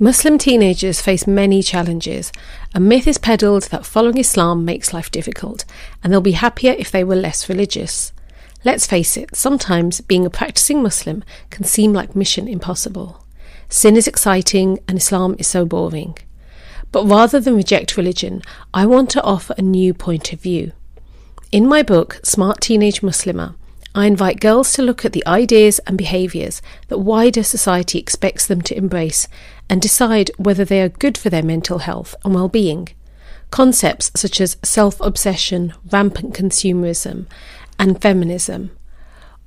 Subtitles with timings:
[0.00, 2.30] Muslim teenagers face many challenges.
[2.72, 5.64] A myth is peddled that following Islam makes life difficult,
[6.02, 8.12] and they'll be happier if they were less religious.
[8.64, 13.24] Let's face it, sometimes being a practicing Muslim can seem like mission impossible.
[13.68, 16.16] Sin is exciting and Islam is so boring.
[16.92, 20.70] But rather than reject religion, I want to offer a new point of view.
[21.50, 23.56] In my book, Smart Teenage Muslimah,
[23.94, 28.62] I invite girls to look at the ideas and behaviours that wider society expects them
[28.62, 29.28] to embrace
[29.68, 32.88] and decide whether they are good for their mental health and well being.
[33.50, 37.26] Concepts such as self obsession, rampant consumerism,
[37.78, 38.70] and feminism.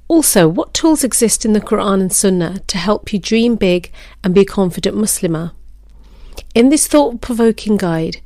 [0.07, 3.91] Also, what tools exist in the Quran and Sunnah to help you dream big
[4.23, 5.53] and be a confident Muslimah?
[6.53, 8.17] In this thought provoking guide,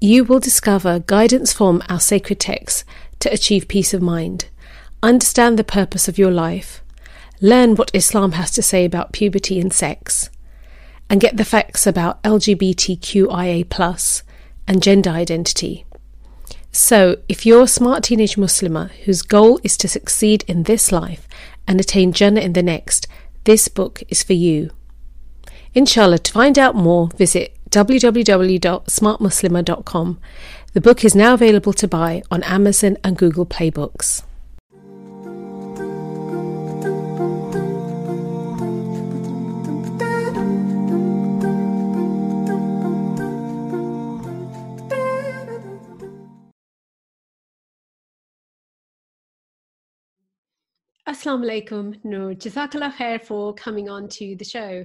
[0.00, 2.84] you will discover guidance from our sacred texts
[3.18, 4.46] to achieve peace of mind,
[5.02, 6.82] understand the purpose of your life,
[7.40, 10.30] learn what Islam has to say about puberty and sex,
[11.10, 14.22] and get the facts about LGBTQIA
[14.68, 15.84] and gender identity.
[16.70, 21.28] So, if you're a smart teenage Muslimah whose goal is to succeed in this life
[21.68, 23.06] and attain Jannah in the next,
[23.44, 24.70] this book is for you.
[25.74, 30.20] Inshallah, to find out more, visit www.smartmuslima.com.
[30.72, 34.22] The book is now available to buy on Amazon and Google Play Books.
[51.12, 52.32] Assalamu alaikum, Noor.
[52.32, 54.82] Jazakallah khair for coming on to the show.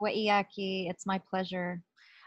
[0.00, 1.82] Wa iyaki, it's my pleasure.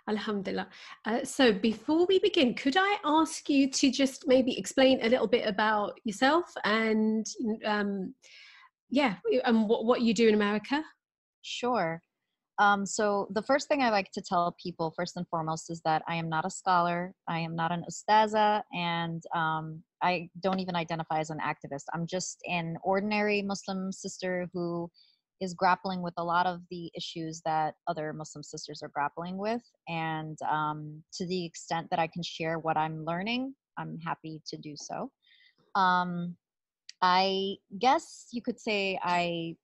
[0.07, 0.68] Alhamdulillah.
[1.06, 5.25] Uh, so, before we begin, could I ask you to just maybe explain a little
[5.25, 7.25] bit about yourself and,
[7.66, 8.13] um,
[8.91, 10.84] yeah, and what, what you do in America?
[11.41, 12.00] Sure.
[12.59, 16.03] Um, so, the first thing I like to tell people, first and foremost, is that
[16.07, 20.75] I am not a scholar, I am not an ustaza, and um, I don't even
[20.75, 21.84] identify as an activist.
[21.94, 24.89] I'm just an ordinary Muslim sister who
[25.41, 29.62] is grappling with a lot of the issues that other Muslim sisters are grappling with.
[29.88, 34.57] And um, to the extent that I can share what I'm learning, I'm happy to
[34.57, 35.09] do so.
[35.75, 36.35] Um,
[37.01, 39.56] I guess you could say I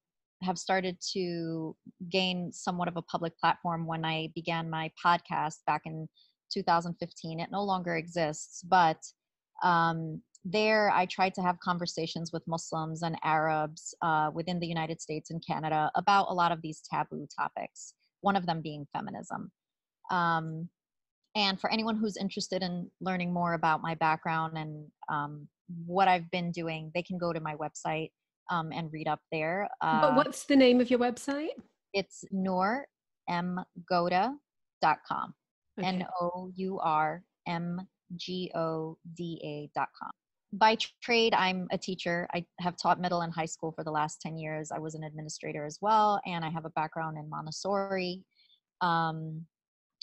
[0.41, 1.75] have started to
[2.09, 6.07] gain somewhat of a public platform when I began my podcast back in
[6.51, 7.39] 2015.
[7.39, 8.97] It no longer exists, but
[9.63, 15.01] um, there I tried to have conversations with Muslims and Arabs uh, within the United
[15.01, 19.51] States and Canada about a lot of these taboo topics, one of them being feminism.
[20.09, 20.69] Um,
[21.35, 25.47] and for anyone who's interested in learning more about my background and um,
[25.85, 28.11] what I've been doing, they can go to my website
[28.49, 29.69] um, and read up there.
[29.81, 31.49] Uh, but what's the name of your website?
[31.93, 35.33] It's nourmgoda.com.
[35.79, 35.87] Okay.
[35.87, 39.39] N O U R M G O D
[39.75, 40.11] A.com.
[40.53, 42.27] By trade, I'm a teacher.
[42.33, 44.71] I have taught middle and high school for the last 10 years.
[44.71, 48.23] I was an administrator as well, and I have a background in Montessori.
[48.79, 49.45] Um,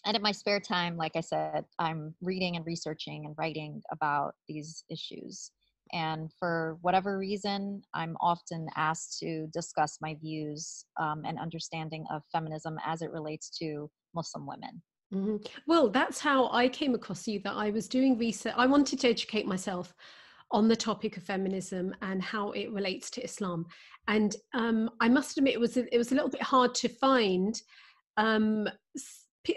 [0.05, 4.35] and in my spare time, like I said, I'm reading and researching and writing about
[4.49, 5.51] these issues.
[5.93, 12.23] and for whatever reason, I'm often asked to discuss my views um, and understanding of
[12.33, 14.83] feminism as it relates to Muslim women.
[15.15, 15.37] Mm-hmm.
[15.67, 17.41] Well, that's how I came across you.
[17.41, 18.55] That I was doing research.
[18.57, 19.95] I wanted to educate myself
[20.51, 23.67] on the topic of feminism and how it relates to Islam.
[24.09, 26.89] And um, I must admit, it was a, it was a little bit hard to
[26.89, 27.61] find
[28.17, 28.69] um,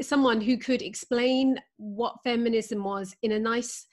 [0.01, 3.85] someone who could explain what feminism was in a nice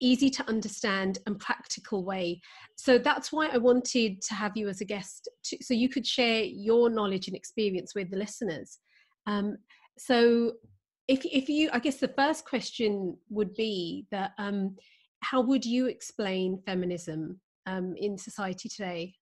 [0.00, 2.40] easy to understand and practical way
[2.76, 6.06] so that's why i wanted to have you as a guest to, so you could
[6.06, 8.78] share your knowledge and experience with the listeners
[9.26, 9.56] um,
[9.98, 10.52] so
[11.08, 14.76] if, if you i guess the first question would be that um,
[15.20, 19.14] how would you explain feminism um, in society today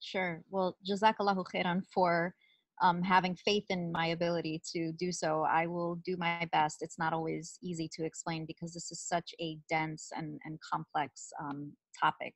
[0.00, 2.34] sure well jazakallahu khairan for
[2.82, 6.78] um, having faith in my ability to do so, I will do my best.
[6.82, 11.30] It's not always easy to explain because this is such a dense and, and complex
[11.40, 12.34] um, topic.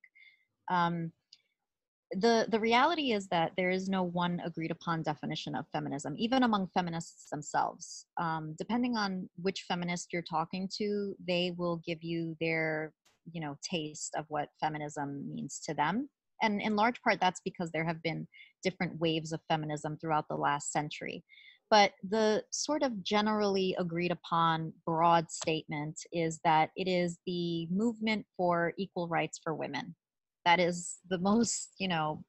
[2.13, 6.43] The the reality is that there is no one agreed upon definition of feminism, even
[6.43, 8.07] among feminists themselves.
[8.21, 12.93] Um, depending on which feminist you're talking to, they will give you their
[13.31, 16.09] you know taste of what feminism means to them.
[16.43, 18.27] And in large part that's because there have been
[18.65, 21.23] different waves of feminism throughout the last century.
[21.71, 28.27] But the sort of generally agreed upon broad statement is that it is the movement
[28.37, 29.95] for equal rights for women
[30.45, 32.23] that is the most you know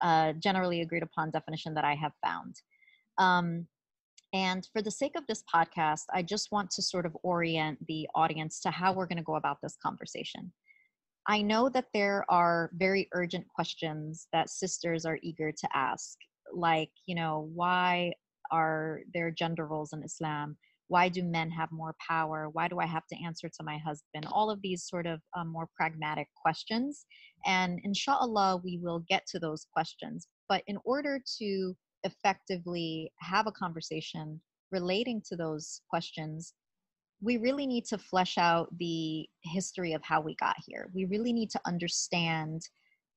[0.00, 2.54] uh, generally agreed upon definition that i have found
[3.18, 3.66] um,
[4.32, 8.08] and for the sake of this podcast i just want to sort of orient the
[8.14, 10.52] audience to how we're going to go about this conversation
[11.28, 16.16] I know that there are very urgent questions that sisters are eager to ask,
[16.54, 18.14] like, you know, why
[18.50, 20.56] are there gender roles in Islam?
[20.88, 22.48] Why do men have more power?
[22.52, 24.26] Why do I have to answer to my husband?
[24.30, 27.06] All of these sort of um, more pragmatic questions.
[27.46, 30.28] And inshallah, we will get to those questions.
[30.48, 31.74] But in order to
[32.04, 34.40] effectively have a conversation
[34.70, 36.54] relating to those questions,
[37.20, 40.90] we really need to flesh out the history of how we got here.
[40.94, 42.62] We really need to understand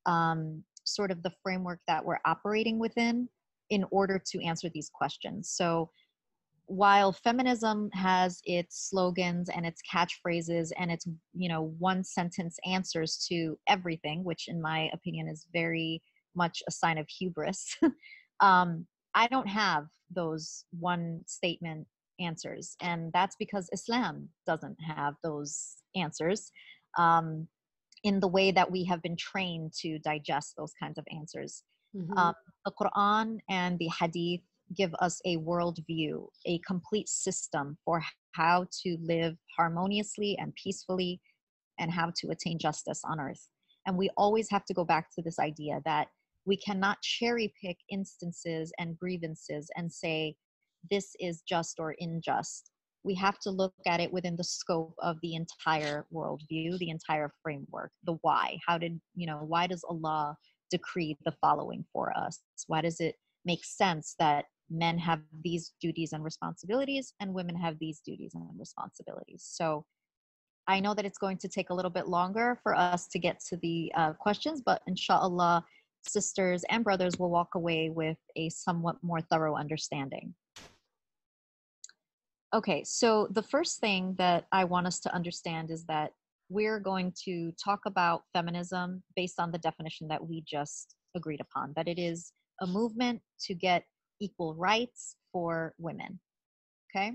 [0.06, 3.30] um, sort of the framework that we're operating within
[3.70, 5.50] in order to answer these questions.
[5.50, 5.90] So,
[6.72, 13.26] while feminism has its slogans and its catchphrases and its you know one sentence answers
[13.30, 16.02] to everything which in my opinion is very
[16.36, 17.78] much a sign of hubris
[18.40, 18.86] um,
[19.16, 21.86] i don't have those one statement
[22.22, 22.76] answers.
[22.82, 26.52] And that's because Islam doesn't have those answers
[26.98, 27.48] um,
[28.04, 31.64] in the way that we have been trained to digest those kinds of answers.
[31.96, 32.18] Mm-hmm.
[32.18, 32.34] Um,
[32.66, 34.42] the Quran and the Hadith
[34.76, 38.02] give us a worldview, a complete system for
[38.34, 41.20] how to live harmoniously and peacefully
[41.80, 43.48] and how to attain justice on earth.
[43.86, 46.08] And we always have to go back to this idea that
[46.46, 50.36] we cannot cherry pick instances and grievances and say,
[50.90, 52.72] this is just or unjust.
[53.04, 57.32] We have to look at it within the scope of the entire worldview, the entire
[57.42, 58.58] framework, the why.
[58.68, 60.36] How did, you know, why does Allah
[60.70, 62.40] decree the following for us?
[62.68, 67.78] Why does it make sense that men have these duties and responsibilities and women have
[67.80, 69.44] these duties and responsibilities?
[69.48, 69.86] So
[70.68, 73.40] I know that it's going to take a little bit longer for us to get
[73.50, 75.66] to the uh, questions, but inshallah,
[76.08, 80.34] sisters and brothers will walk away with a somewhat more thorough understanding.
[82.54, 86.12] Okay, so the first thing that I want us to understand is that
[86.50, 91.72] we're going to talk about feminism based on the definition that we just agreed upon
[91.76, 93.86] that it is a movement to get
[94.22, 96.20] equal rights for women.
[96.90, 97.14] Okay?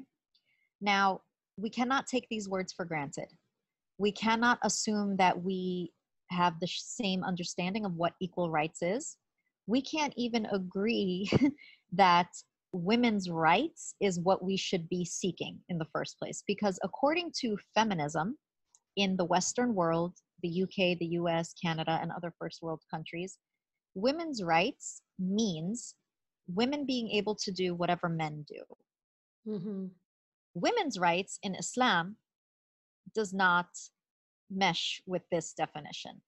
[0.81, 1.21] Now,
[1.57, 3.29] we cannot take these words for granted.
[3.99, 5.93] We cannot assume that we
[6.31, 9.17] have the same understanding of what equal rights is.
[9.67, 11.31] We can't even agree
[11.93, 12.29] that
[12.73, 16.43] women's rights is what we should be seeking in the first place.
[16.47, 18.37] Because according to feminism
[18.97, 23.39] in the Western world, the UK, the US, Canada, and other first world countries,
[23.95, 25.95] women's rights means
[26.49, 29.51] women being able to do whatever men do.
[29.51, 29.87] Mm-hmm.
[30.55, 32.17] Women's rights in Islam
[33.15, 33.67] does not
[34.51, 36.21] mesh with this definition.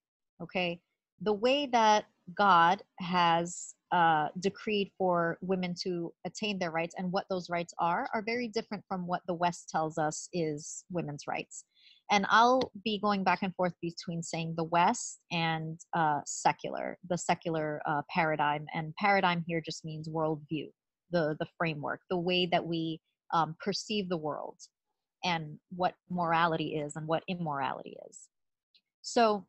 [0.43, 0.81] Okay.
[1.21, 2.07] The way that
[2.37, 8.07] God has uh, decreed for women to attain their rights and what those rights are
[8.15, 11.65] are very different from what the West tells us is women's rights.
[12.11, 17.19] And I'll be going back and forth between saying the West and uh, secular, the
[17.19, 18.67] secular uh, paradigm.
[18.75, 20.71] And paradigm here just means worldview,
[21.11, 23.01] the the framework, the way that we
[23.35, 24.57] um, perceive the world,
[25.25, 28.29] and what morality is and what immorality is.
[29.03, 29.47] So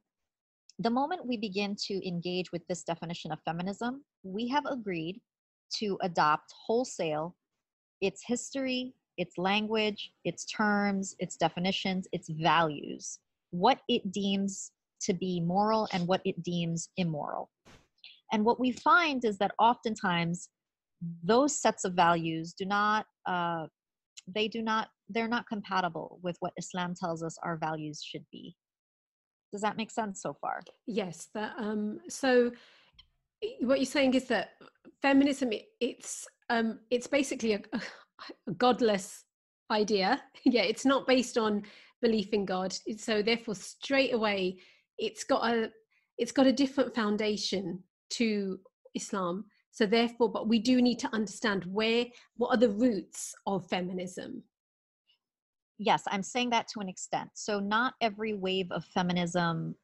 [0.79, 5.21] the moment we begin to engage with this definition of feminism, we have agreed
[5.77, 7.35] to adopt wholesale
[8.01, 13.19] its history, its language, its terms, its definitions, its values,
[13.51, 14.71] what it deems
[15.01, 17.49] to be moral and what it deems immoral.
[18.31, 20.49] And what we find is that oftentimes
[21.23, 23.65] those sets of values do not, uh,
[24.27, 28.55] they do not, they're not compatible with what Islam tells us our values should be.
[29.51, 30.61] Does that make sense so far?
[30.85, 31.27] Yes.
[31.57, 32.51] Um, so
[33.61, 34.51] what you're saying is that
[35.01, 37.61] feminism, it's, um, it's basically a
[38.57, 39.25] godless
[39.71, 40.21] idea.
[40.45, 41.63] yeah, it's not based on
[42.01, 42.75] belief in God.
[42.97, 44.59] So therefore, straight away,
[44.97, 45.69] it's got a
[46.17, 48.59] it's got a different foundation to
[48.93, 49.45] Islam.
[49.71, 54.43] So therefore, but we do need to understand where what are the roots of feminism.
[55.77, 57.29] Yes, I'm saying that to an extent.
[57.35, 59.75] So not every wave of feminism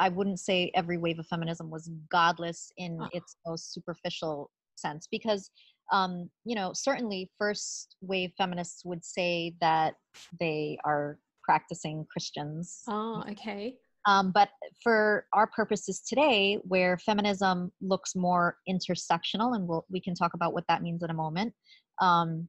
[0.00, 3.08] I wouldn't say every wave of feminism was godless in oh.
[3.12, 5.50] its most superficial sense because
[5.92, 9.94] um, you know, certainly first wave feminists would say that
[10.38, 12.82] they are practicing Christians.
[12.88, 13.76] Oh, okay.
[14.06, 14.48] Um, but
[14.82, 20.54] for our purposes today, where feminism looks more intersectional, and we'll, we can talk about
[20.54, 21.52] what that means in a moment,
[22.00, 22.48] um,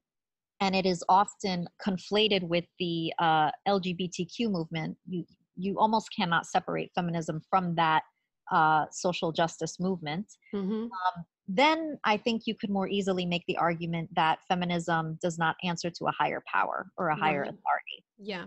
[0.61, 5.25] and it is often conflated with the uh, LGBTQ movement, you,
[5.57, 8.03] you almost cannot separate feminism from that
[8.51, 10.27] uh, social justice movement.
[10.53, 10.83] Mm-hmm.
[10.83, 15.55] Um, then I think you could more easily make the argument that feminism does not
[15.63, 17.49] answer to a higher power or a higher right.
[17.49, 18.05] authority.
[18.17, 18.45] Yeah.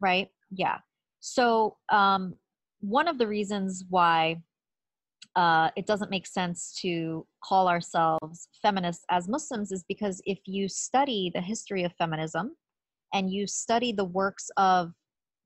[0.00, 0.28] Right?
[0.50, 0.78] Yeah.
[1.20, 2.34] So, um,
[2.80, 4.42] one of the reasons why
[5.36, 10.68] uh, it doesn't make sense to call ourselves feminists as Muslims is because if you
[10.68, 12.56] study the history of feminism
[13.14, 14.92] and you study the works of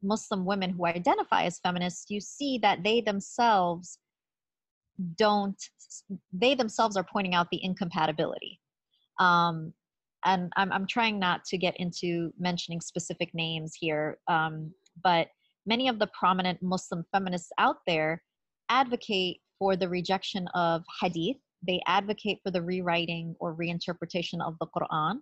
[0.02, 3.98] Muslim women who identify as feminists, you see that they themselves
[5.16, 5.62] don't
[6.32, 8.60] they themselves are pointing out the incompatibility.
[9.18, 9.72] Um,
[10.24, 14.72] and I'm, I'm trying not to get into mentioning specific names here um,
[15.02, 15.28] but
[15.66, 18.22] many of the prominent muslim feminists out there
[18.68, 21.36] advocate for the rejection of hadith.
[21.66, 25.20] They advocate for the rewriting or reinterpretation of the quran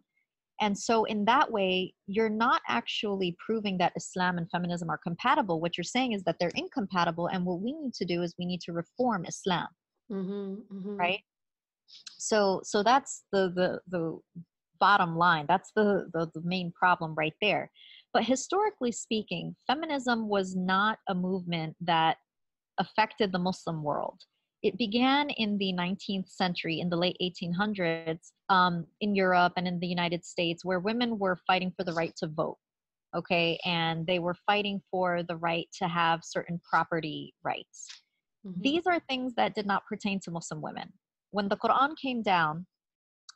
[0.61, 5.61] and so, in that way, you're not actually proving that Islam and feminism are compatible.
[5.61, 7.27] What you're saying is that they're incompatible.
[7.27, 9.67] And what we need to do is we need to reform Islam.
[10.11, 10.97] Mm-hmm, mm-hmm.
[10.97, 11.21] Right?
[12.19, 14.19] So, so that's the, the, the
[14.79, 15.47] bottom line.
[15.49, 17.71] That's the, the, the main problem right there.
[18.13, 22.19] But historically speaking, feminism was not a movement that
[22.79, 24.21] affected the Muslim world.
[24.65, 29.79] It began in the 19th century, in the late 1800s, um, in Europe and in
[29.79, 32.57] the United States, where women were fighting for the right to vote.
[33.15, 37.87] Okay, and they were fighting for the right to have certain property rights.
[38.45, 38.63] Mm-hmm.
[38.63, 40.91] These are things that did not pertain to Muslim women.
[41.31, 42.67] When the Quran came down,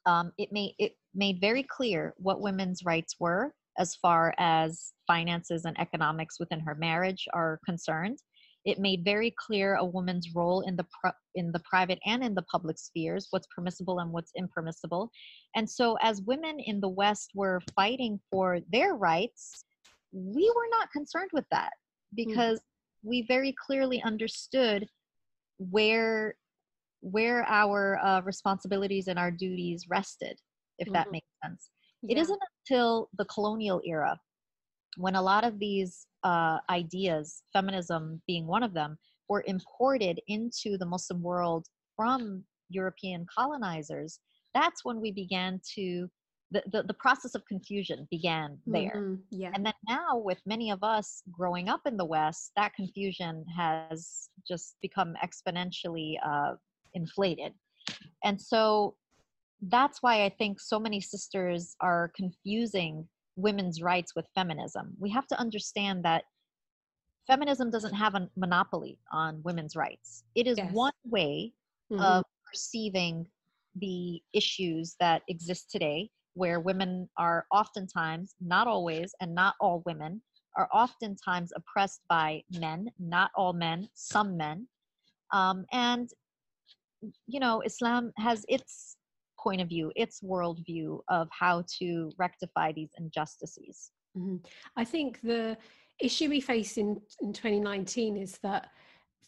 [0.06, 5.66] um, it made it made very clear what women's rights were as far as finances
[5.66, 8.18] and economics within her marriage are concerned.
[8.64, 10.84] It made very clear a woman's role in the
[11.34, 15.10] in the private and in the public spheres, what's permissible and what's impermissible.
[15.54, 19.64] And so, as women in the West were fighting for their rights,
[20.12, 21.72] we were not concerned with that
[22.16, 22.16] hmm.
[22.16, 23.08] because mm-hmm.
[23.08, 24.86] we very clearly understood
[25.58, 26.34] where
[27.00, 30.36] where our uh, responsibilities and our duties rested,
[30.78, 30.94] if mm-hmm.
[30.94, 31.70] that makes sense.
[32.02, 32.16] Yeah.
[32.16, 34.18] It isn't until the colonial era
[34.98, 40.76] when a lot of these uh, ideas, feminism being one of them, were imported into
[40.76, 44.18] the Muslim world from European colonizers,
[44.54, 46.08] that's when we began to
[46.50, 48.96] the, the, the process of confusion began there.
[48.96, 49.50] Mm-hmm, yeah.
[49.54, 54.30] And then now, with many of us growing up in the West, that confusion has
[54.46, 56.54] just become exponentially uh,
[56.94, 57.52] inflated.
[58.24, 58.96] And so
[59.60, 63.06] that's why I think so many sisters are confusing
[63.38, 64.94] women's rights with feminism.
[64.98, 66.24] We have to understand that
[67.26, 70.24] feminism doesn't have a monopoly on women's rights.
[70.34, 70.72] It is yes.
[70.72, 71.52] one way
[71.90, 72.02] mm-hmm.
[72.02, 73.26] of perceiving
[73.76, 80.20] the issues that exist today, where women are oftentimes, not always, and not all women,
[80.56, 84.66] are oftentimes oppressed by men, not all men, some men.
[85.32, 86.10] Um, and,
[87.26, 88.96] you know, Islam has its
[89.38, 93.90] point of view, its worldview of how to rectify these injustices.
[94.16, 94.36] Mm-hmm.
[94.76, 95.56] I think the
[96.00, 98.68] issue we face in, in 2019 is that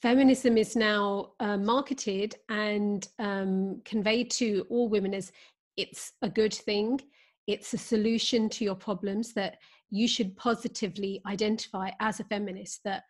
[0.01, 5.33] feminism is now uh, marketed and um, conveyed to all women as
[5.77, 7.01] it's a good thing,
[7.47, 9.59] it's a solution to your problems that
[9.91, 13.05] you should positively identify as a feminist, that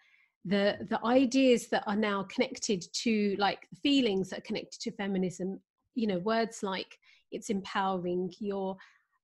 [0.45, 5.61] the the ideas that are now connected to like feelings that are connected to feminism
[5.95, 6.99] you know words like
[7.33, 8.77] it's empowering you're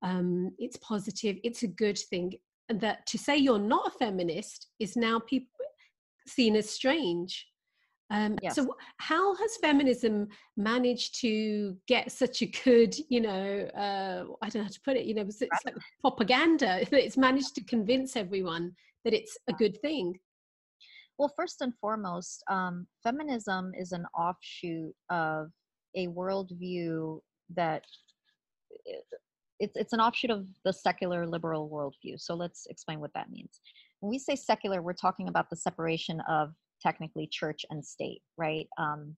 [0.03, 2.33] um it's positive it's a good thing
[2.69, 5.49] and that to say you're not a feminist is now people
[6.27, 7.47] seen as strange
[8.11, 8.55] um, Yes.
[8.55, 14.61] So, how has feminism managed to get such a good, you know, uh, I don't
[14.61, 17.65] know how to put it, you know, it's, it's like propaganda that it's managed to
[17.65, 18.73] convince everyone
[19.05, 20.19] that it's a good thing?
[21.19, 25.51] Well, first and foremost, um, feminism is an offshoot of
[25.97, 27.21] a worldview
[27.55, 27.85] that
[29.59, 32.21] it's it's an offshoot of the secular liberal worldview.
[32.21, 33.61] So let's explain what that means.
[34.00, 38.69] When we say secular, we're talking about the separation of technically church and state, right?
[38.79, 39.17] Um,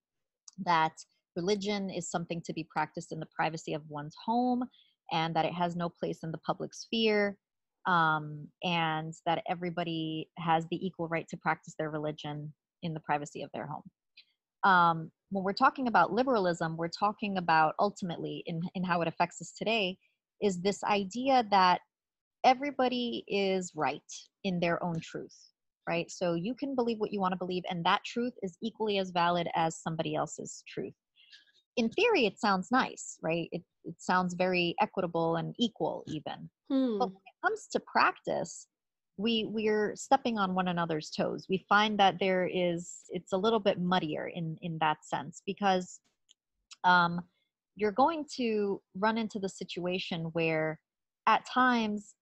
[0.65, 0.93] that
[1.37, 4.65] religion is something to be practiced in the privacy of one's home,
[5.13, 7.37] and that it has no place in the public sphere,
[7.87, 13.43] um, and that everybody has the equal right to practice their religion in the privacy
[13.43, 13.83] of their home.
[14.65, 19.41] Um, when we're talking about liberalism, we're talking about ultimately in, in how it affects
[19.41, 19.99] us today
[20.41, 21.81] is this idea that
[22.45, 24.01] everybody is right
[24.45, 25.37] in their own truth,
[25.89, 26.11] right?
[26.11, 29.11] So you can believe what you want to believe, and that truth is equally as
[29.11, 30.95] valid as somebody else's truth.
[31.77, 33.49] In theory, it sounds nice, right?
[33.53, 36.99] It, it sounds very equitable and equal, even Hmm.
[36.99, 38.67] but when it comes to practice
[39.19, 41.47] we we're stepping on one another's toes.
[41.49, 46.01] We find that there is it's a little bit muddier in in that sense because
[46.85, 47.21] um
[47.77, 50.81] you're going to run into the situation where
[51.27, 52.15] at times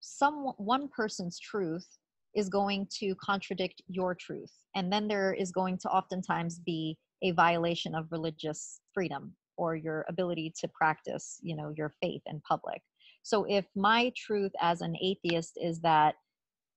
[0.00, 1.86] some one person's truth
[2.34, 4.52] is going to contradict your truth.
[4.74, 10.06] And then there is going to oftentimes be a violation of religious freedom or your
[10.08, 12.80] ability to practice you know your faith in public
[13.22, 16.16] so if my truth as an atheist is that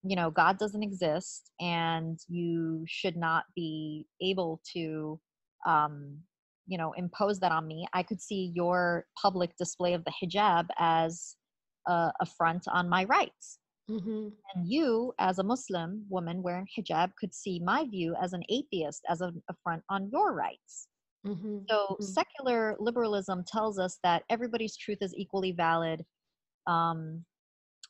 [0.03, 5.19] you know god doesn't exist and you should not be able to
[5.65, 6.19] um
[6.67, 10.67] you know impose that on me i could see your public display of the hijab
[10.79, 11.35] as
[11.87, 14.37] a affront on my rights Mhm.
[14.53, 19.01] and you as a muslim woman wearing hijab could see my view as an atheist
[19.09, 20.87] as an affront on your rights
[21.23, 21.67] Mhm.
[21.69, 22.23] so Mhm.
[22.25, 26.05] secular liberalism tells us that everybody's truth is equally valid.
[26.67, 27.25] Um,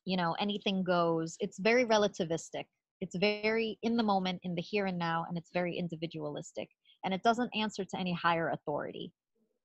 [0.06, 1.36] you know, anything goes.
[1.40, 2.66] It's very relativistic.
[3.02, 6.70] It's very in the moment, in the here and now, and it's very individualistic.
[7.04, 9.12] And it doesn't answer to any higher authority,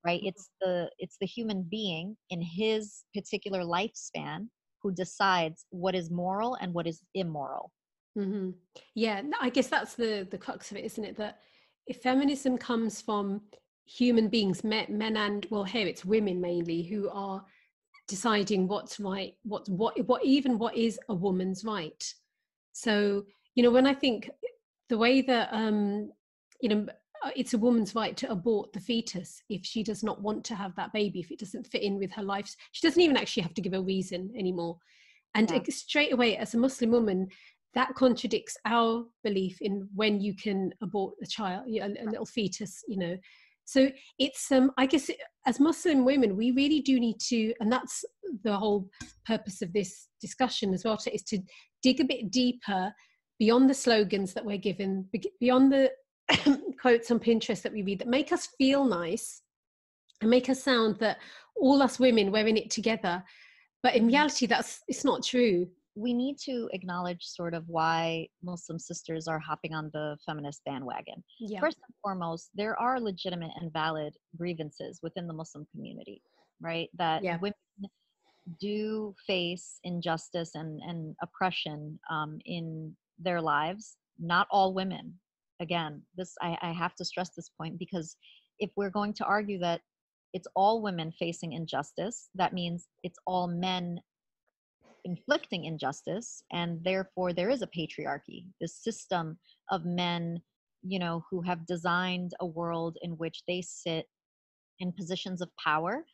[0.04, 0.20] right?
[0.22, 4.48] It's the it's the human being in his particular lifespan
[4.82, 7.72] who decides what is moral and what is immoral.
[8.16, 8.50] hmm
[8.94, 11.16] Yeah, I guess that's the the crux of it, isn't it?
[11.16, 11.38] That
[11.86, 13.42] if feminism comes from
[13.86, 17.44] human beings, men, men and well, here it's women mainly who are
[18.08, 22.02] deciding what's right, what's what, what even what is a woman's right.
[22.72, 24.30] So you know, when I think
[24.88, 26.10] the way that um,
[26.60, 26.86] you know,
[27.36, 30.74] it's a woman's right to abort the fetus if she does not want to have
[30.76, 33.54] that baby, if it doesn't fit in with her life, she doesn't even actually have
[33.54, 34.78] to give a reason anymore.
[35.34, 35.62] And Yeah.
[35.68, 37.28] straight away, as a Muslim woman,
[37.74, 42.82] that contradicts our belief in when you can abort a child, a, a little fetus,
[42.88, 43.16] you know.
[43.68, 45.10] So it's, um, I guess,
[45.44, 48.02] as Muslim women, we really do need to, and that's
[48.42, 48.88] the whole
[49.26, 51.38] purpose of this discussion as well, is to
[51.82, 52.90] dig a bit deeper
[53.38, 55.06] beyond the slogans that we're given,
[55.38, 55.90] beyond the
[56.80, 59.42] quotes on Pinterest that we read that make us feel nice
[60.22, 61.18] and make us sound that
[61.54, 63.22] all us women we're in it together.
[63.82, 65.68] But in reality, that's it's not true.
[65.98, 71.24] We need to acknowledge sort of why Muslim sisters are hopping on the feminist bandwagon.
[71.40, 71.58] Yeah.
[71.60, 76.22] First and foremost, there are legitimate and valid grievances within the Muslim community,
[76.60, 76.88] right?
[76.94, 77.38] That Yeah.
[77.38, 77.90] women
[78.60, 83.96] do face injustice and, and oppression um, in their lives.
[84.20, 85.18] Not all women.
[85.60, 88.16] Again, this I, I have to stress this point because
[88.60, 89.80] if we're going to argue that
[90.32, 94.00] it's all women facing injustice, that means it's all men
[95.04, 99.38] inflicting injustice and therefore there is a patriarchy this system
[99.70, 100.40] of men
[100.82, 104.06] you know who have designed a world in which they sit
[104.80, 106.04] in positions of power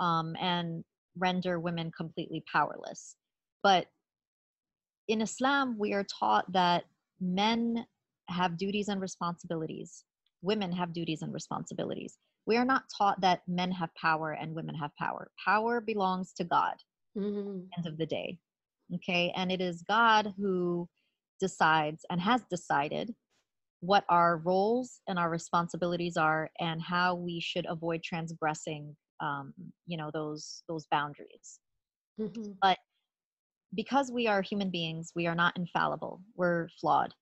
[0.00, 0.84] um, and
[1.18, 3.16] render women completely powerless.
[3.62, 3.86] But
[5.08, 6.84] in islam we are taught that
[7.20, 7.84] men
[8.28, 10.04] have duties and responsibilities.
[10.42, 12.18] Women have duties and responsibilities.
[12.46, 15.30] We are not taught that men have power and women have power.
[15.44, 16.74] Power belongs to god
[17.16, 17.72] Mhm.
[17.76, 18.38] end of the day.
[18.94, 19.32] Okay.
[19.36, 20.88] And it is God who
[21.40, 23.14] decides and has decided
[23.80, 29.54] what our roles and our responsibilities are and how we should avoid transgressing um,
[29.86, 31.60] you know those those boundaries
[32.18, 32.62] Mhm.
[33.74, 37.14] because we are human beings we are not infallible we're flawed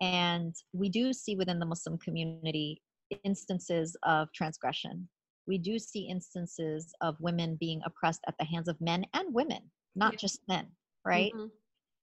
[0.00, 2.82] And we do see within the Muslim community
[3.24, 5.08] instances of transgression.
[5.48, 9.72] We do see instances of women being oppressed at the hands of men and women,
[9.96, 10.18] not Yeah.
[10.18, 11.32] just men, right?
[11.32, 11.50] Mhm.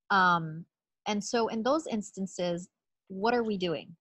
[0.10, 0.66] Um,
[1.06, 2.68] and so, in those instances,
[3.08, 3.96] what are we doing?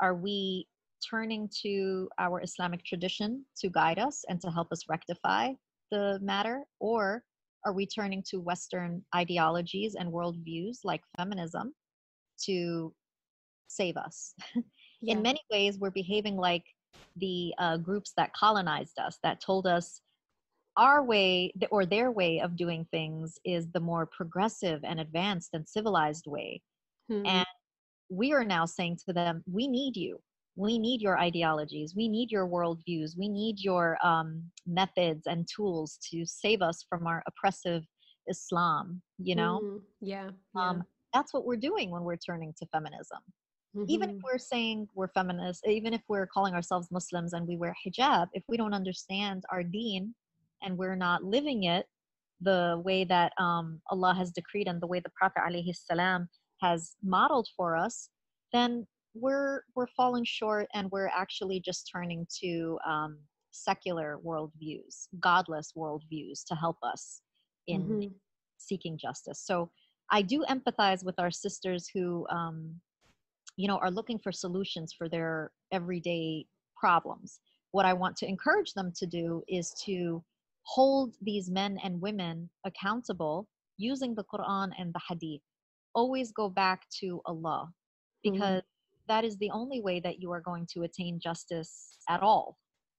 [0.00, 0.66] Are we
[1.08, 5.54] turning to our Islamic tradition to guide us and to help us rectify
[5.90, 6.64] the matter?
[6.80, 7.24] Or
[7.66, 11.74] are we turning to Western ideologies and worldviews like feminism
[12.44, 12.94] to
[13.68, 14.34] save us?
[15.02, 15.16] Yeah.
[15.16, 16.64] In many ways, we're behaving like
[17.16, 20.00] the uh, groups that colonized us, that told us
[20.76, 25.66] our way or their way of doing things is the more progressive and advanced and
[25.66, 26.60] civilized way.
[27.10, 27.26] Mhm.
[27.26, 27.46] And
[28.10, 30.18] we are now saying to them, we need you.
[30.54, 31.94] We need your ideologies.
[31.94, 33.16] We need your worldviews.
[33.18, 37.86] We need your um, methods and tools to save us from our oppressive
[38.28, 39.02] Islam.
[39.18, 39.82] You know, Mhm.
[40.00, 43.20] yeah, um, that's what we're doing when we're turning to feminism.
[43.88, 44.22] Even if Mhm.
[44.24, 48.44] we're saying we're feminists, even if we're calling ourselves Muslims and we wear hijab, if
[48.48, 50.14] we don't understand our deen
[50.62, 51.86] and we're not living it
[52.40, 56.28] the way that um, Allah has decreed and the way the Prophet alayhi salam
[56.60, 58.10] has modeled for us,
[58.52, 63.18] then we're we're falling short and we're actually just turning to um,
[63.52, 67.22] secular worldviews, godless worldviews to help us
[67.66, 68.14] in Mhm.
[68.58, 69.40] seeking justice.
[69.40, 69.70] So
[70.10, 72.80] I do empathize with our sisters who, um,
[73.56, 76.46] you know, are looking for solutions for their everyday
[76.78, 77.40] problems.
[77.72, 80.22] What I want to encourage them to do is to
[80.62, 85.42] hold these men and women accountable using the Quran and the Hadith.
[85.94, 87.70] Always go back to Allah
[88.22, 88.62] because
[89.08, 92.58] that is the only way that you are going to attain justice at all.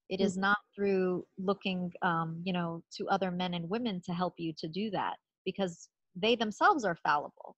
[0.10, 4.36] It is not through looking, um, you know, to other men and women to help
[4.38, 5.16] you to do that
[5.46, 7.58] because they themselves are fallible.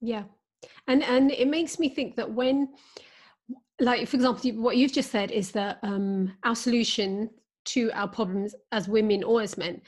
[0.00, 0.24] Yeah.
[0.88, 2.68] And and it makes me think that when
[3.80, 7.30] like for example what you've just said is that um our solution
[7.64, 9.80] to our problems as women or as men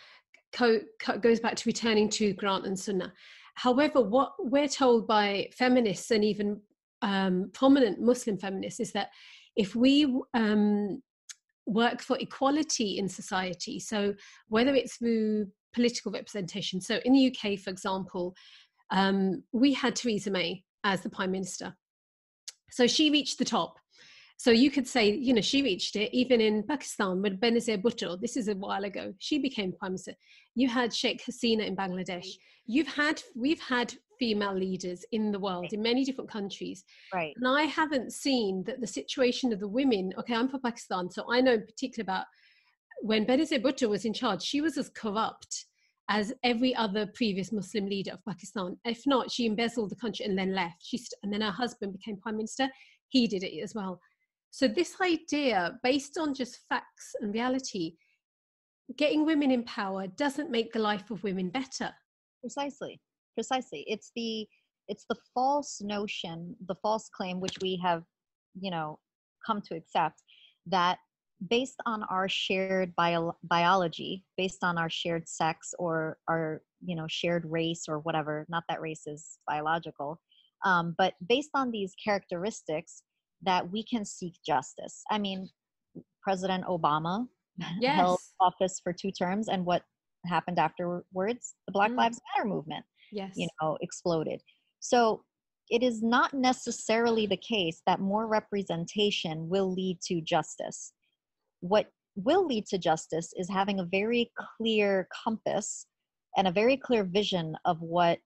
[0.55, 3.13] co- co- goes back to returning to Quran and Sunnah.
[3.57, 6.61] However, what we're told by feminists and even
[7.03, 9.11] um, prominent Muslim feminists is that
[9.57, 11.03] if we um,
[11.67, 14.15] work for equality in society, so
[14.49, 18.35] whether it's through political representation, so in the UK, for example,
[18.91, 21.77] um, we had Theresa May as the prime minister.
[22.71, 23.79] So she reached the top.
[24.37, 28.21] So you could say, you know, she reached it even in Pakistan with Benazir Bhutto.
[28.21, 29.15] This is a while ago.
[29.19, 30.15] She became prime minister.
[30.55, 32.27] You had Sheikh Hasina in Bangladesh.
[32.67, 36.85] You've had, we've had female leaders in the world in many different countries.
[37.13, 37.33] Right.
[37.37, 41.25] And I haven't seen that the situation of the women, okay, I'm from Pakistan, so
[41.31, 42.27] I know in particular about
[43.03, 45.67] when Benazir Bhutto was in charge, she was as corrupt
[46.09, 48.77] as every other previous Muslim leader of Pakistan.
[48.85, 50.77] If not, she embezzled the country and then left.
[50.83, 52.69] She st- and then her husband became prime minister.
[53.09, 54.01] He did it as well.
[54.51, 57.95] So this idea, based on just facts and reality,
[58.97, 61.91] getting women in power doesn't make the life of women better.
[62.41, 63.01] Precisely.
[63.35, 63.85] Precisely.
[63.89, 64.47] It's the
[64.87, 68.03] it's the false notion, the false claim which we have,
[68.61, 68.99] you know,
[69.47, 70.23] come to accept
[70.67, 70.99] that
[71.51, 77.07] based on our shared bio- biology, based on our shared sex or our, you know,
[77.09, 80.21] shared race or whatever, not that race is biological,
[80.65, 83.03] um, but based on these characteristics,
[83.43, 85.03] that we can seek justice.
[85.11, 85.51] I mean,
[86.23, 87.27] President Obama
[87.85, 89.83] held office for two terms, and what
[90.27, 91.55] happened afterwards?
[91.67, 91.99] The Black Mm.
[91.99, 93.33] Lives Matter movement Yes.
[93.37, 94.41] you know exploded
[94.81, 95.23] so
[95.71, 100.93] it is not necessarily the case that more representation will lead to justice
[101.65, 105.87] what will lead to justice is having a very clear compass
[106.37, 108.19] and a very clear vision of what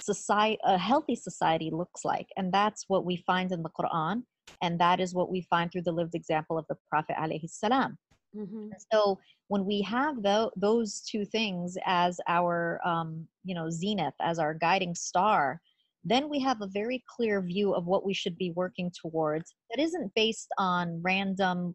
[0.00, 4.22] society a healthy society looks like and that's what we find in the quran
[4.62, 7.96] and that is what we find through the lived example of the prophet alayhi salam
[8.34, 8.70] Mhm.
[8.92, 14.38] so when we have tho- those two things as our um, you know zenith as
[14.38, 15.60] our guiding star
[16.04, 19.80] then we have a very clear view of what we should be working towards that
[19.86, 21.74] isn't based on random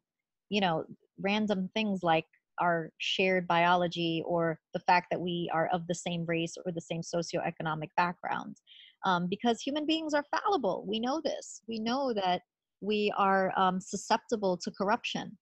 [0.50, 0.86] you know
[1.22, 2.26] random things like
[2.60, 6.82] our shared biology or the fact that we are of the same race or the
[6.82, 8.58] same socioeconomic background.
[9.06, 10.86] Um, because human beings are fallible.
[10.88, 11.62] We know this.
[11.68, 12.42] We know that
[12.82, 15.38] we are um, susceptible to corruption.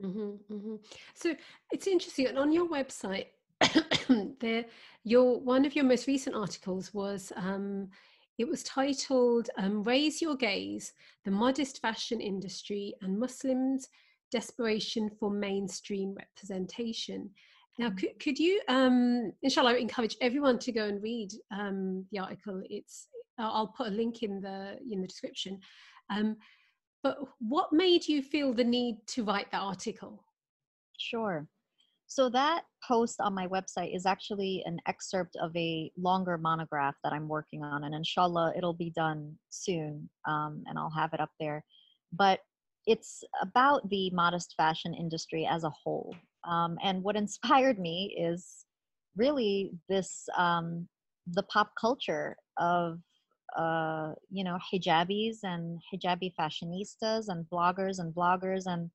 [0.00, 0.76] Hmm hmm
[1.14, 1.34] So
[1.70, 2.28] it's interesting.
[2.28, 3.26] And on your website,
[4.40, 4.64] there,
[5.04, 7.88] your one of your most recent articles was um,
[8.38, 10.92] it was titled um, "Raise Your Gaze:
[11.24, 13.88] The Modest Fashion Industry and Muslims'
[14.30, 17.30] Desperation for Mainstream Representation."
[17.78, 22.62] Now, could, could you, um, inshallah, encourage everyone to go and read um, the article?
[22.68, 25.58] It's I'll put a link in the in the description.
[26.10, 26.36] Um,
[27.02, 30.22] but what made you feel the need to write that article?
[30.98, 31.48] Sure.
[32.06, 37.12] So that post on my website is actually an excerpt of a longer monograph that
[37.12, 41.30] I'm working on, and inshallah, it'll be done soon, um, and I'll have it up
[41.38, 41.64] there.
[42.12, 42.40] But
[42.86, 46.14] it's about the modest fashion industry as a whole.
[46.48, 48.64] Um, and what inspired me is
[49.16, 50.88] really this um,
[51.26, 52.98] the pop culture of
[53.56, 58.90] uh, you know hijabis and hijabi fashionistas and bloggers and bloggers and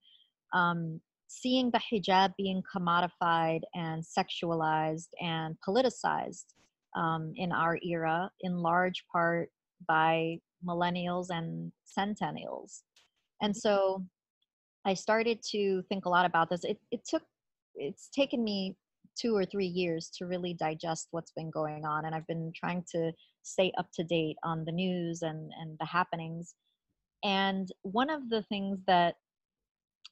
[0.53, 6.45] um, seeing the hijab being commodified and sexualized and politicized
[6.95, 9.49] um, in our era in large part
[9.87, 12.83] by millennials and centennials
[13.41, 14.03] and so
[14.85, 16.63] i started to think a lot about this.
[16.63, 17.23] It, it took
[17.75, 18.75] it's taken me
[19.17, 22.83] two or three years to really digest what's been going on and i've been trying
[22.91, 23.11] to
[23.45, 26.55] stay up to date on the news and and the happenings.
[27.23, 29.15] And one of the things that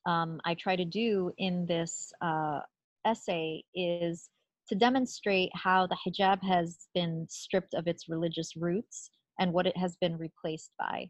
[0.05, 2.59] um, i try to do in this uh,
[3.05, 4.29] essay is
[4.69, 9.09] to demonstrate how the hijab has been stripped of its religious roots
[9.39, 11.09] and what it has been replaced by.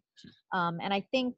[0.53, 1.35] Um, and i think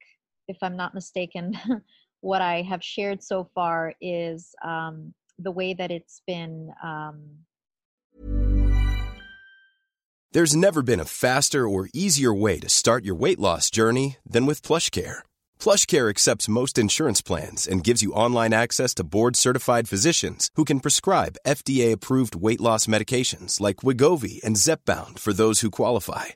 [0.47, 1.57] if i'm not mistaken
[2.21, 7.21] what i have shared so far is um, the way that it's been um,
[10.35, 14.45] There's never been a faster or easier way to start your weight loss journey than
[14.45, 15.23] with PlushCare.
[15.61, 20.81] PlushCare accepts most insurance plans and gives you online access to board-certified physicians who can
[20.81, 26.35] prescribe FDA-approved weight loss medications like Wegovy and Zepbound for those who qualify.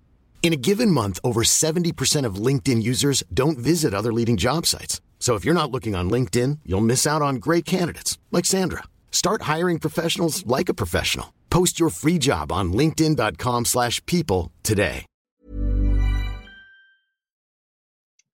[0.41, 4.99] In a given month, over 70% of LinkedIn users don't visit other leading job sites.
[5.19, 8.83] So if you're not looking on LinkedIn, you'll miss out on great candidates like Sandra.
[9.11, 11.31] Start hiring professionals like a professional.
[11.51, 15.05] Post your free job on linkedin.com/people slash people today.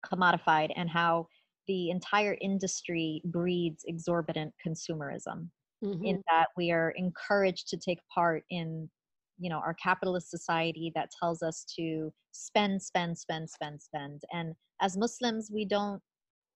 [0.06, 1.28] commodified and how
[1.68, 5.50] the entire industry breeds exorbitant consumerism
[5.84, 6.06] Mm-hmm.
[6.06, 8.90] in that we are encouraged to take part in
[9.38, 14.22] you know our capitalist society that tells us to spend spend spend spend spend.
[14.32, 16.02] And as muslims we don't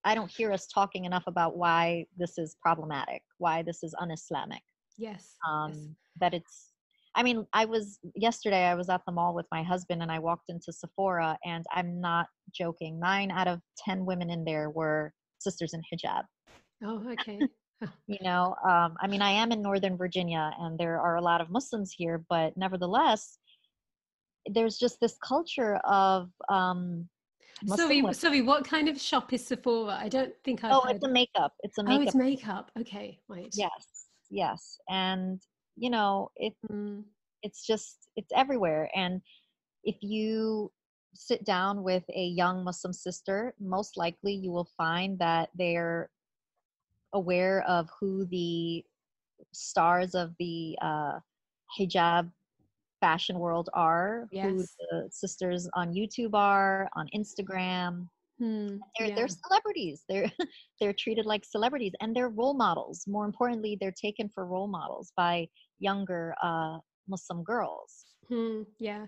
[0.03, 4.61] i don't hear us talking enough about why this is problematic why this is un-islamic.
[4.97, 5.87] Yes, um yes.
[6.19, 6.73] that it's
[7.15, 10.19] i mean i was yesterday i was at the mall with my husband and i
[10.19, 15.13] walked into sephora and i'm not joking nine out of ten women in there were
[15.39, 16.23] sisters in hijab.
[16.83, 17.39] Oh okay
[18.07, 21.41] you know um, i mean i am in northern virginia and there are a lot
[21.41, 23.37] of muslims here but nevertheless
[24.47, 27.07] there's just this culture of um
[27.63, 29.95] Muslim sorry women- sorry what kind of shop is sephora?
[29.99, 31.99] I don't think i've oh heard it's a makeup it's a makeup.
[31.99, 35.39] oh it's makeup okay right yes yes and
[35.75, 37.03] you know it Mm,
[37.43, 39.21] it's just it's everywhere and
[39.83, 40.71] if you
[41.13, 46.09] sit down with a young muslim sister most likely you will find that they're
[47.13, 48.83] aware of who the
[49.53, 51.19] stars of the uh,
[51.79, 52.31] hijab
[52.99, 58.07] fashion world are who the sisters on youtube are on instagram.
[58.41, 59.15] Hmm, they're, yeah.
[59.15, 60.03] they're celebrities.
[60.09, 60.31] They're
[60.79, 63.03] they're treated like celebrities and they're role models.
[63.07, 65.47] More importantly they're taken for role models by
[65.77, 68.05] younger uh, muslim girls.
[68.29, 69.05] Hmm, yeah.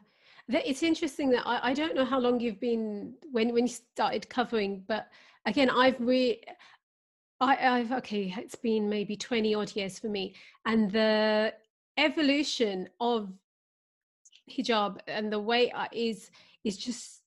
[0.49, 4.29] It's interesting that I, I don't know how long you've been when when you started
[4.29, 5.07] covering, but
[5.45, 6.41] again, I've re
[7.39, 10.35] I, I've okay, it's been maybe 20 odd years for me.
[10.65, 11.53] And the
[11.97, 13.31] evolution of
[14.49, 16.29] hijab and the way I, is
[16.63, 17.21] is just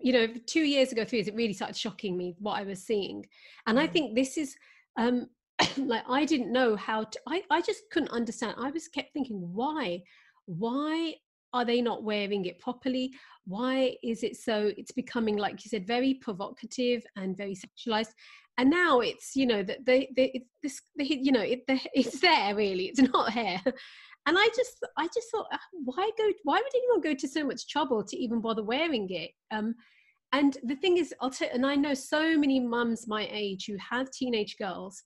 [0.00, 2.82] you know, two years ago, three years, it really started shocking me what I was
[2.82, 3.26] seeing.
[3.66, 3.92] And I Mm.
[3.92, 4.56] think this is
[4.96, 5.28] um
[5.76, 8.54] like I didn't know how to I, I just couldn't understand.
[8.58, 10.02] I was kept thinking, why?
[10.46, 11.16] Why
[11.52, 13.12] are they not wearing it properly?
[13.46, 18.12] Why is it so it's becoming, like you said, very provocative and very sexualized?
[18.58, 22.20] And now it's, you know, that they, they this they, you know, it, the, it's
[22.20, 23.60] there really, it's not here.
[24.26, 27.44] And I just I just thought, "Ah, why go why would anyone go to so
[27.44, 29.30] much trouble to even bother wearing it?
[29.50, 29.74] Um
[30.32, 33.76] and the thing is, I'll tell and I know so many mums my age who
[33.78, 35.02] have teenage girls,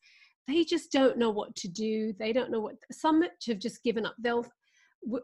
[0.49, 2.13] they just don't know what to do.
[2.19, 4.17] They don't know what some have just given up.
[4.19, 4.47] They'll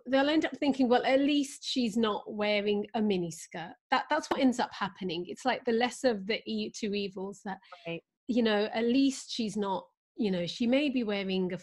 [0.07, 4.29] they'll end up thinking well at least she's not wearing a mini skirt that that's
[4.29, 5.25] what ends up happening.
[5.29, 8.03] It's like the lesser of the e- two evils that right.
[8.27, 9.85] you know at least she's not
[10.17, 11.59] you know she may be wearing a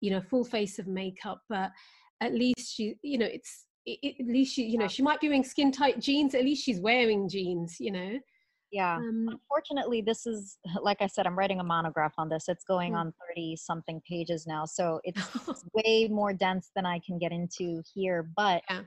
[0.00, 1.70] you know full face of makeup but
[2.20, 5.28] at least she you know it's it, at least she you know she might be
[5.28, 8.18] wearing skin tight jeans at least she's wearing jeans you know
[8.74, 12.64] yeah um, unfortunately this is like i said i'm writing a monograph on this it's
[12.64, 12.96] going mm.
[12.96, 17.32] on 30 something pages now so it's, it's way more dense than i can get
[17.32, 18.82] into here but yeah.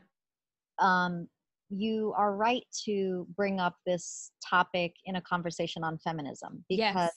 [0.80, 1.28] um
[1.70, 7.12] you are right to bring up this topic in a conversation on feminism because yes.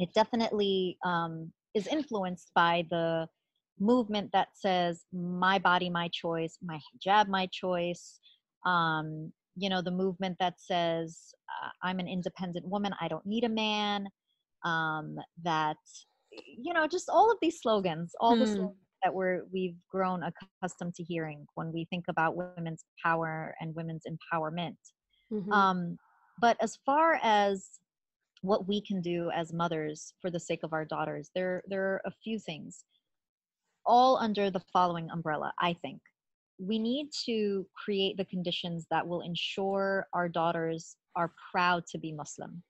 [0.00, 3.28] it definitely um, is influenced by the
[3.78, 8.18] movement that says my body my choice my hijab my choice
[8.66, 13.44] um, you know the movement that says uh, i'm an independent woman i don't need
[13.44, 14.06] a man
[14.64, 15.76] um, that
[16.32, 18.40] you know just all of these slogans all hmm.
[18.40, 23.54] the slogans that we're we've grown accustomed to hearing when we think about women's power
[23.60, 24.76] and women's empowerment
[25.32, 25.52] mm-hmm.
[25.52, 25.96] um,
[26.40, 27.68] but as far as
[28.42, 32.00] what we can do as mothers for the sake of our daughters there there are
[32.04, 32.84] a few things
[33.86, 36.00] all under the following umbrella i think
[36.58, 42.12] we need to create the conditions that will ensure our daughters are proud to be
[42.12, 42.62] muslim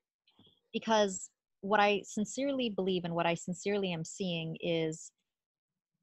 [0.72, 1.30] because
[1.62, 5.10] what i sincerely believe and what i sincerely am seeing is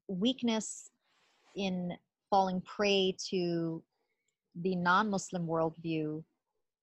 [0.08, 0.90] weakness
[1.54, 1.92] in
[2.28, 3.82] falling prey to
[4.62, 6.22] the non-muslim worldview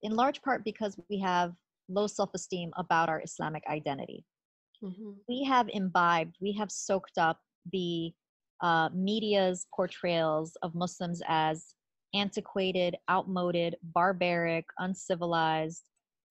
[0.03, 1.53] in large part because we have
[1.89, 4.25] low self-esteem about our islamic identity
[4.81, 5.11] mm-hmm.
[5.27, 7.39] we have imbibed we have soaked up
[7.71, 8.13] the
[8.63, 11.75] uh, media's portrayals of muslims as
[12.15, 15.83] antiquated outmoded barbaric uncivilized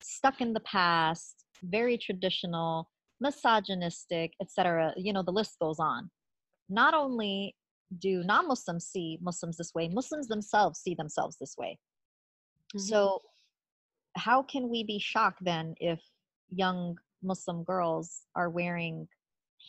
[0.02, 2.88] stuck in the past very traditional
[3.20, 6.10] misogynistic etc you know the list goes on
[6.68, 7.54] not only
[7.98, 11.78] do non-muslims see muslims this way muslims themselves see themselves this way
[12.74, 12.80] mm-hmm.
[12.80, 13.22] so
[14.16, 16.00] how can we be shocked then if
[16.50, 19.08] young Muslim girls are wearing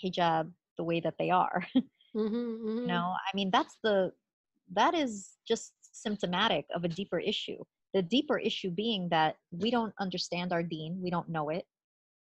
[0.03, 1.65] hijab the way that they are?
[2.15, 2.77] mm-hmm, mm-hmm.
[2.79, 4.11] You know, I mean, that's the
[4.73, 7.57] that is just symptomatic of a deeper issue.
[7.93, 11.65] The deeper issue being that we don't understand our deen, we don't know it,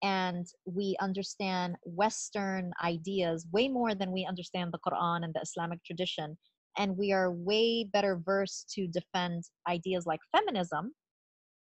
[0.03, 5.83] and we understand Western ideas way more than we understand the Quran and the Islamic
[5.85, 6.39] tradition.
[6.77, 10.93] And we are way better versed to defend ideas like feminism,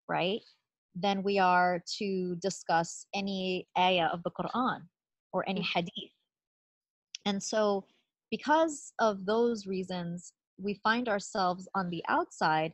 [0.07, 0.39] right,
[0.95, 4.81] than we are to discuss any ayah of the Quran
[5.33, 5.73] or any mm.
[5.73, 6.11] hadith.
[7.25, 7.85] And so,
[8.33, 12.73] because of those reasons, we find ourselves on the outside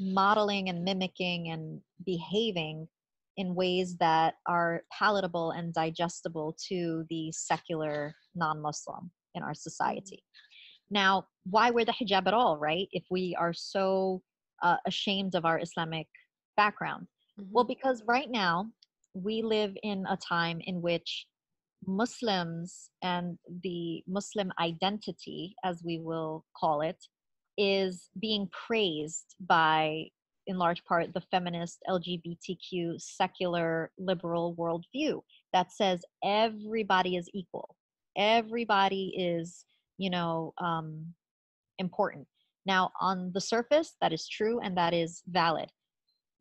[0.00, 2.88] modeling and mimicking and behaving
[3.36, 10.22] in ways that are palatable and digestible to the secular non Muslim in our society.
[10.22, 10.92] Mm.
[10.92, 12.88] Now, why wear the hijab at all, right?
[12.92, 14.22] If we are so
[14.62, 16.06] uh, ashamed of our Islamic
[16.56, 17.08] background?
[17.38, 17.52] Mm-hmm.
[17.52, 18.70] Well, because right now
[19.12, 21.26] we live in a time in which
[21.86, 26.96] Muslims and the Muslim identity, as we will call it,
[27.56, 30.04] is being praised by,
[30.46, 35.20] in large part, the feminist LGBTQ secular liberal worldview
[35.52, 37.76] that says everybody is equal,
[38.16, 39.64] everybody is,
[39.98, 41.14] you know, um,
[41.78, 42.26] important.
[42.66, 45.70] Now, on the surface, that is true and that is valid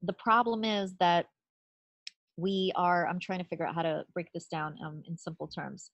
[0.03, 1.27] the problem is that
[2.37, 5.47] we are i'm trying to figure out how to break this down um, in simple
[5.47, 5.91] terms.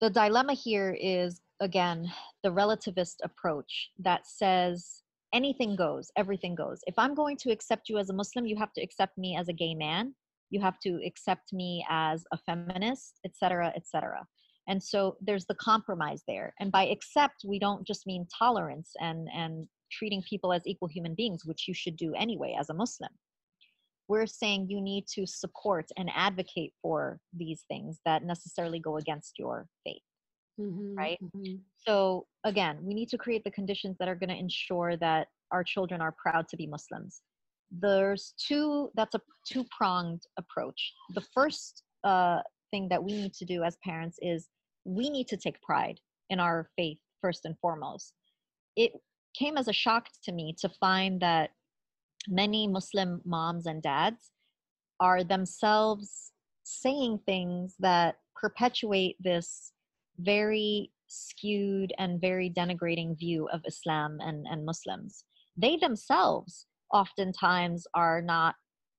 [0.00, 2.10] The dilemma here is again
[2.42, 6.80] the relativist approach that says anything goes everything goes.
[6.86, 9.48] If i'm going to accept you as a muslim you have to accept me as
[9.48, 10.14] a gay man.
[10.50, 14.26] You have to accept me as a feminist etc etc
[14.66, 16.54] and so there's the compromise there.
[16.58, 21.14] And by accept we don't just mean tolerance and and treating people as equal human
[21.14, 23.10] beings, which you should do anyway as a Muslim.
[24.08, 29.38] We're saying you need to support and advocate for these things that necessarily go against
[29.38, 30.02] your faith.
[30.60, 31.18] Mm-hmm, right?
[31.22, 31.56] Mm-hmm.
[31.76, 35.64] So, again, we need to create the conditions that are going to ensure that our
[35.64, 37.22] children are proud to be Muslims.
[37.70, 40.92] There's two, that's a two pronged approach.
[41.14, 42.40] The first uh,
[42.70, 44.48] thing that we need to do as parents is
[44.84, 45.98] we need to take pride
[46.30, 48.12] in our faith first and foremost.
[48.76, 48.92] It
[49.36, 51.50] came as a shock to me to find that
[52.28, 54.30] many Muslim moms and dads
[55.00, 56.32] are themselves
[56.64, 59.72] saying things that perpetuate this
[60.18, 65.24] very skewed and very denigrating view of Islam and, and Muslims.
[65.56, 68.54] They themselves oftentimes are not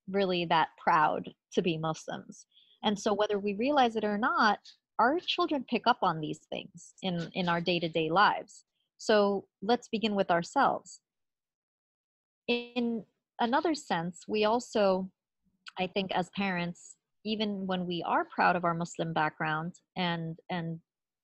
[0.10, 2.46] really that proud to be Muslims.
[2.84, 4.60] And so, whether we realize it or not,
[5.00, 8.64] our children pick up on these things in, in our day to day lives.
[8.98, 11.02] So let's begin with ourselves.
[12.48, 13.04] In
[13.40, 15.10] another sense, we also,
[15.80, 20.80] I think, as parents, even when we are proud of our Muslim background and and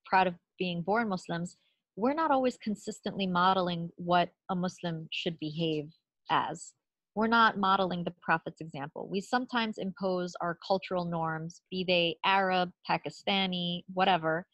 [0.06, 1.56] proud of being born Muslims,
[1.96, 5.90] we're not always consistently modeling what a Muslim should behave
[6.30, 6.72] as.
[7.14, 9.06] We're not modeling the Prophet's example.
[9.10, 14.46] We sometimes impose our cultural norms, be they Arab, Pakistani, whatever.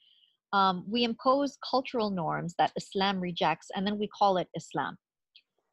[0.53, 4.97] Um, we impose cultural norms that Islam rejects, and then we call it Islam.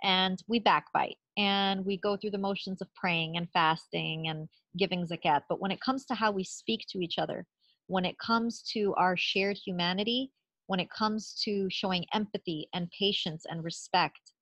[0.04, 5.06] And we backbite and we go through the motions of praying and fasting and giving
[5.06, 5.42] zakat.
[5.50, 7.46] But when it comes to how we speak to each other,
[7.88, 10.32] when it comes to our shared humanity,
[10.68, 14.34] when it comes to showing empathy and patience and respect,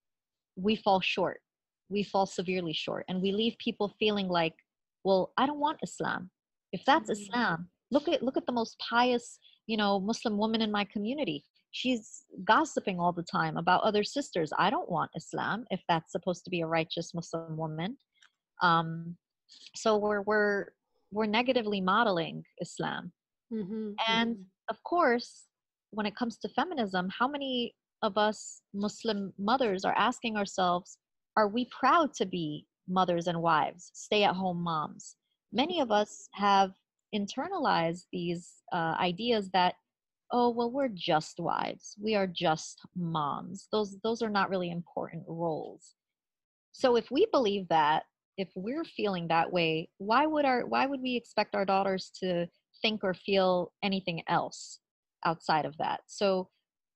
[0.56, 1.41] we fall short.
[1.89, 3.06] We fall severely short.
[3.10, 4.56] And we leave people feeling like,
[5.04, 6.30] well, I don't want Islam.
[6.72, 7.22] If that's mm-hmm.
[7.22, 9.38] Islam, look at look at the most pious,
[9.68, 11.44] you know, Muslim woman in my community.
[11.74, 14.51] She's gossiping all the time about other sisters.
[14.57, 17.97] I don't want Islam if that's supposed to be a righteous Muslim woman.
[18.61, 19.17] Um,
[19.76, 20.67] so we're we're
[21.11, 23.11] we're negatively modeling Islam.
[23.51, 23.91] Mm-hmm.
[24.07, 24.43] And mm-hmm.
[24.69, 25.45] of course,
[25.91, 30.97] when it comes to feminism, how many of us Muslim mothers are asking ourselves,
[31.38, 35.15] are we proud to be mothers and wives, stay at home moms?
[35.51, 36.71] Many of us have
[37.15, 39.76] internalized these uh, ideas that
[40.34, 45.23] oh well we're just wives we are just moms those those are not really important
[45.27, 45.95] roles
[46.73, 48.03] so if we believe that
[48.38, 52.45] if we're feeling that way why would our why would we expect our daughters to
[52.84, 54.79] think or feel anything else
[55.25, 56.01] outside of that.
[56.05, 56.49] So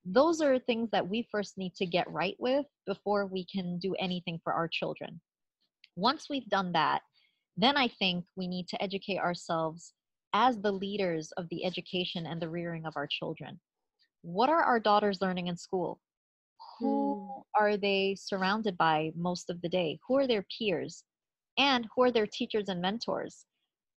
[0.06, 3.96] those are things that we first need to get right with before we can do
[4.00, 5.20] anything for our children.
[5.96, 7.02] Once we've done that,
[7.58, 9.94] then I think we need to educate ourselves
[10.38, 13.60] as the leaders of the education and the rearing of our children.
[14.22, 16.00] What are our daughters learning in school?
[16.80, 17.64] Who hmm.
[17.64, 20.00] are they surrounded by most of the day?
[20.08, 21.04] Who are their peers?
[21.58, 23.46] And who are their teachers and mentors?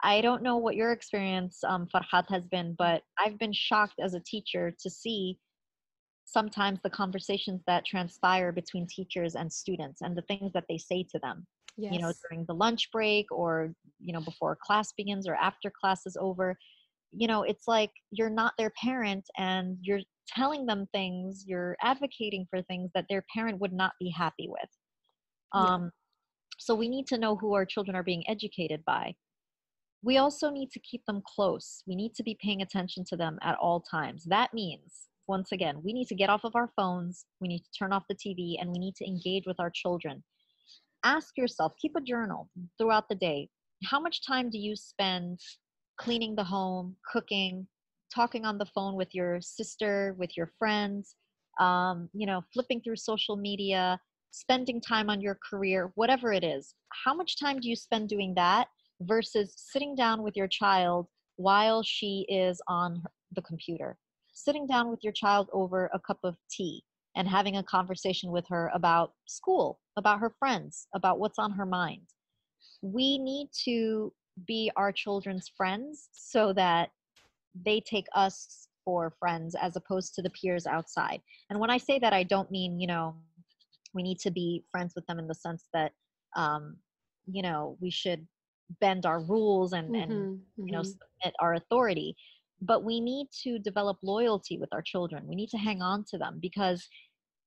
[0.02, 4.14] I don't know what your experience, um, Farhat, has been, but I've been shocked as
[4.14, 5.38] a teacher to see
[6.24, 11.04] sometimes the conversations that transpire between teachers and students and the things that they say
[11.10, 11.46] to them.
[11.76, 11.92] Yes.
[11.92, 16.06] You know, during the lunch break or, you know, before class begins or after class
[16.06, 16.56] is over.
[17.12, 22.46] You know, it's like you're not their parent and you're telling them things, you're advocating
[22.48, 24.70] for things that their parent would not be happy with.
[25.52, 25.88] Um, yeah.
[26.58, 29.14] So we need to know who our children are being educated by
[30.02, 31.82] we also need to keep them close.
[31.86, 34.24] We need to be paying attention to them at all times.
[34.24, 37.70] That means, once again, we need to get off of our phones, we need to
[37.78, 40.22] turn off the TV, and we need to engage with our children.
[41.04, 42.48] Ask yourself, keep a journal
[42.78, 43.48] throughout the day.
[43.84, 45.40] How much time do you spend
[45.98, 47.66] cleaning the home, cooking,
[48.14, 51.16] talking on the phone with your sister, with your friends,
[51.58, 53.98] um, you know, flipping through social media,
[54.30, 56.74] spending time on your career, whatever it is?
[57.04, 58.68] How much time do you spend doing that?
[59.00, 63.02] versus sitting down with your child while she is on
[63.34, 63.96] the computer.
[64.32, 66.84] Sitting down with your child over a cup of tea
[67.16, 71.66] and having a conversation with her about school, about her friends, about what's on her
[71.66, 72.02] mind.
[72.82, 74.12] We need to
[74.46, 76.90] be our children's friends so that
[77.64, 81.20] they take us for friends as opposed to the peers outside.
[81.50, 83.14] And when I say that, I don't mean, you know,
[83.92, 85.92] we need to be friends with them in the sense that,
[86.36, 86.76] um,
[87.26, 88.26] you know, we should
[88.80, 90.90] bend our rules and mm-hmm, and you know mm-hmm.
[91.22, 92.16] submit our authority
[92.60, 95.26] but we need to develop loyalty with our children.
[95.26, 96.86] We need to hang on to them because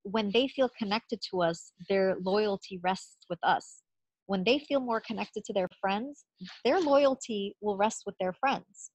[0.03, 3.81] when they feel connected to us their loyalty rests with us.
[4.25, 6.25] When they feel more connected to their friends
[6.63, 8.91] their loyalty will rest with their friends.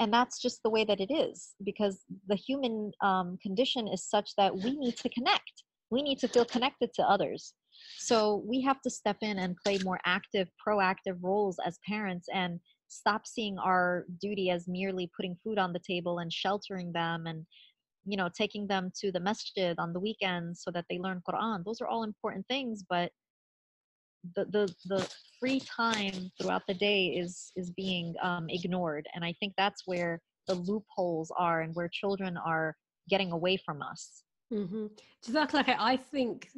[0.00, 4.30] And that's just the way that it is because the human um, condition is such
[4.36, 5.62] that we need to connect.
[5.90, 7.54] We need to feel connected to others.
[7.98, 12.58] So we have to step in and play more active, proactive roles as parents and
[12.94, 17.44] stop seeing our duty as merely putting food on the table and sheltering them and
[18.06, 21.64] you know taking them to the masjid on the weekends so that they learn quran.
[21.64, 23.10] Those are all important things but
[24.36, 29.06] the the, the free time throughout the day is is being um, ignored.
[29.14, 32.76] And i think that's where the loopholes are and where children are
[33.08, 34.22] getting away from us.
[34.52, 34.86] Mm-hmm.
[35.36, 36.48] I think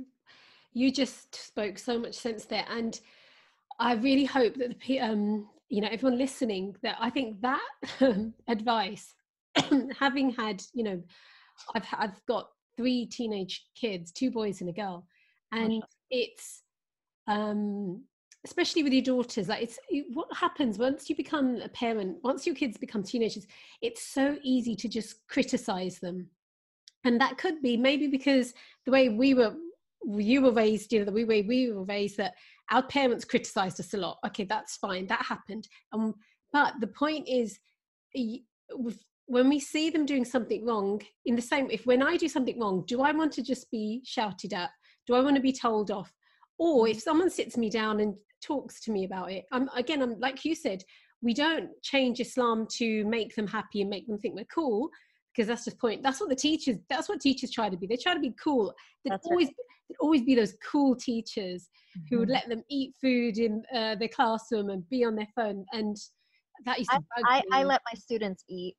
[0.77, 3.01] you just spoke so much sense there and
[3.81, 7.61] i really hope that the um you know everyone listening that i think that
[8.49, 9.15] advice
[9.99, 11.03] having had you know
[11.75, 15.07] i've i've got three teenage kids two boys and a girl
[15.53, 16.63] and it's
[17.29, 18.03] um
[18.45, 19.79] especially with your daughters like it's
[20.13, 23.47] what happens once you become a parent once your kids become teenagers
[23.83, 26.29] it's so easy to just criticize them.
[27.05, 28.53] And that could be maybe because
[28.85, 29.55] the way we were
[30.19, 32.35] you were raised you know the way we were raised that
[32.71, 34.19] our parents criticized us a lot.
[34.27, 35.69] Okay that's fine that happened.
[35.93, 36.15] Um,
[36.53, 37.59] but the point is
[39.27, 42.59] when we see them doing something wrong in the same if when i do something
[42.59, 44.71] wrong do i want to just be shouted at?
[45.07, 46.13] Do i want to be told off?
[46.59, 50.19] Or if someone sits me down and talks to me about it i'm again i'm
[50.21, 50.83] like you said
[51.23, 54.91] we don't change islam to make them happy and make them think we're cool
[55.37, 56.03] because that's just point.
[56.03, 57.87] That's what the teachers that's what teachers try to be.
[57.87, 58.75] They try to be cool.
[59.05, 59.57] There'd always right.
[59.89, 62.07] There'd always be those cool teachers mm-hmm.
[62.09, 62.35] who would mm-hmm.
[62.35, 65.97] let them eat food in uh, their classroom and be on their phone and
[66.65, 68.77] that used to I, I, I let my students eat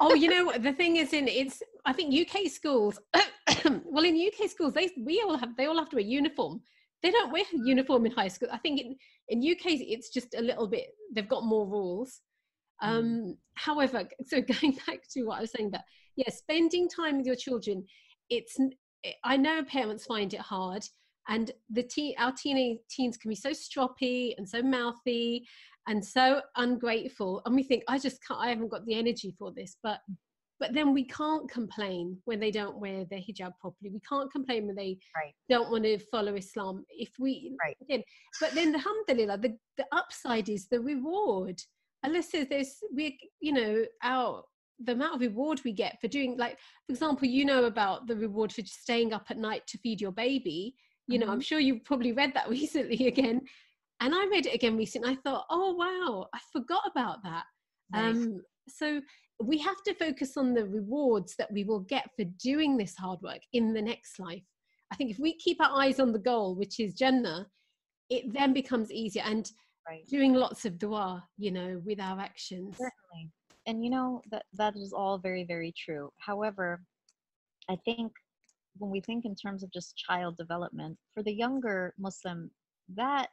[0.00, 2.98] oh you know the thing is in it's i think uk schools
[3.84, 6.60] well in uk schools they we all have they all have to wear uniform
[7.02, 8.96] they don't wear uniform in high school i think in,
[9.28, 12.20] in uk it's just a little bit they've got more rules
[12.82, 12.88] Mm.
[12.88, 15.84] Um, however, so going back to what I was saying, that
[16.16, 17.84] yeah, spending time with your children,
[18.30, 18.56] it's
[19.24, 20.84] I know parents find it hard,
[21.28, 25.46] and the teen, our teenage teens can be so stroppy and so mouthy
[25.86, 29.52] and so ungrateful, and we think I just can't, I haven't got the energy for
[29.52, 30.00] this, but
[30.60, 33.90] but then we can't complain when they don't wear their hijab properly.
[33.92, 35.32] We can't complain when they right.
[35.48, 36.84] don't want to follow Islam.
[36.88, 37.76] If we, right.
[37.80, 38.02] again,
[38.40, 41.62] but then the alhamdulillah, the, the upside is the reward
[42.02, 44.44] unless there's we you know our
[44.84, 48.16] the amount of reward we get for doing like for example you know about the
[48.16, 50.74] reward for staying up at night to feed your baby
[51.06, 51.34] you know mm-hmm.
[51.34, 53.40] i'm sure you probably read that recently again
[54.00, 57.44] and i read it again recently i thought oh wow i forgot about that
[57.92, 58.14] nice.
[58.14, 59.00] um so
[59.42, 63.20] we have to focus on the rewards that we will get for doing this hard
[63.22, 64.44] work in the next life
[64.92, 67.46] i think if we keep our eyes on the goal which is jannah
[68.10, 69.50] it then becomes easier and
[69.88, 70.06] right.
[70.08, 73.32] doing lots of dua you know with our actions certainly
[73.68, 76.82] and you know that that is all very very true however
[77.70, 78.10] i think
[78.78, 82.50] when we think in terms of just child development for the younger muslim
[82.96, 83.28] that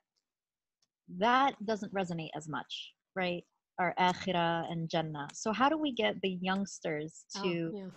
[1.17, 3.43] that doesn't resonate as much right
[3.79, 7.87] our akhirah and jannah so how do we get the youngsters oh, to oh, yeah.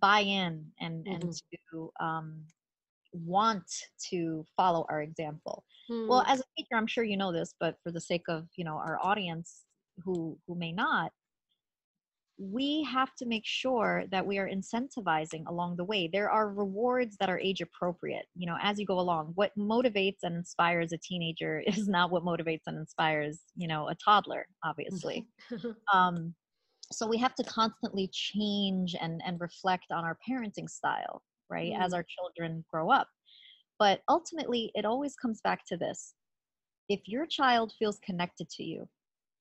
[0.00, 1.22] buy in and mm-hmm.
[1.22, 2.42] and to um
[3.14, 3.70] want
[4.10, 6.06] to follow our example hmm.
[6.08, 8.64] well as a teacher i'm sure you know this but for the sake of you
[8.64, 9.62] know our audience
[10.04, 11.10] who who may not
[12.38, 16.08] we have to make sure that we are incentivizing along the way.
[16.10, 19.32] There are rewards that are age appropriate you know as you go along.
[19.34, 23.94] What motivates and inspires a teenager is not what motivates and inspires you know a
[23.96, 25.26] toddler obviously.
[25.92, 26.34] Um,
[26.92, 31.80] so we have to constantly change and and reflect on our parenting style right mm.
[31.80, 33.08] as our children grow up.
[33.78, 36.14] But ultimately it always comes back to this.
[36.88, 38.88] If your child feels connected to you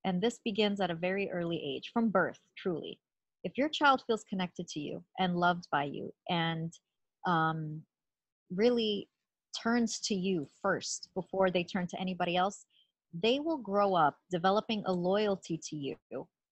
[0.07, 2.97] and this begins at a very early age from birth truly.
[3.43, 6.71] If your child feels connected to you and loved by you and
[7.27, 7.81] um,
[8.55, 9.09] really
[9.61, 12.65] turns to you first before they turn to anybody else
[13.21, 15.95] they will grow up developing a loyalty to you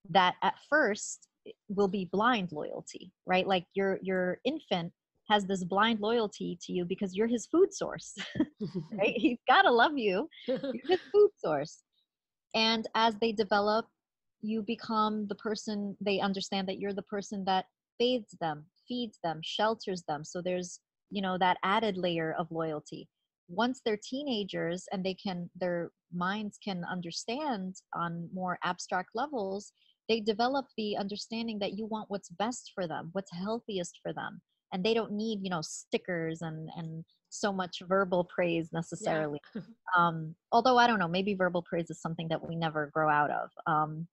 [0.09, 1.27] that at first
[1.69, 3.45] will be blind loyalty right?
[3.45, 4.91] Like your your infant
[5.29, 8.15] has this blind loyalty to you because you're his food source
[8.97, 9.13] right?
[9.17, 10.27] He's got to love you.
[10.47, 11.83] You're his food source
[12.55, 13.85] and as they develop
[14.41, 17.65] you become the person they understand that you're the person that
[17.99, 20.23] bathes them feeds them shelters them.
[20.23, 20.79] So there's
[21.09, 23.07] you know that added layer of loyalty.
[23.47, 29.73] Once they're teenagers and they can their minds can understand on more abstract levels
[30.07, 34.41] they develop the understanding that you want what's best for them what's healthiest for them.
[34.71, 37.03] And they don't need you know stickers and and
[37.39, 39.61] so much verbal praise necessarily yeah.
[39.97, 43.31] um, although i don't know maybe verbal praise is something that we never grow out
[43.31, 44.07] of um,